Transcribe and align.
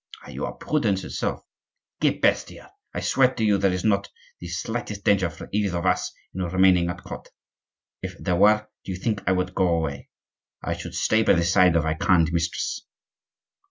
"You 0.27 0.47
are 0.47 0.53
prudence 0.55 1.03
itself!" 1.03 1.43
"Che 2.01 2.17
bestia! 2.19 2.71
I 2.91 3.01
swear 3.01 3.35
to 3.35 3.43
you 3.43 3.59
there 3.59 3.71
is 3.71 3.83
not 3.83 4.09
the 4.39 4.47
slightest 4.47 5.03
danger 5.03 5.29
for 5.29 5.47
either 5.53 5.77
of 5.77 5.85
us 5.85 6.11
in 6.33 6.41
remaining 6.41 6.89
at 6.89 7.03
court. 7.03 7.27
If 8.01 8.15
there 8.17 8.35
were, 8.35 8.67
do 8.83 8.91
you 8.93 8.97
think 8.97 9.21
I 9.27 9.31
would 9.33 9.53
go 9.53 9.67
away? 9.67 10.09
I 10.59 10.73
should 10.75 10.95
stay 10.95 11.21
by 11.21 11.33
the 11.33 11.45
side 11.45 11.75
of 11.75 11.85
our 11.85 11.93
kind 11.97 12.33
mistress." 12.33 12.83